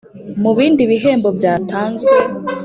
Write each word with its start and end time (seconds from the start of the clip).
Mu 0.41 0.51
bindi 0.57 0.81
bihembo 0.91 1.29
byatanzwe 1.37 2.13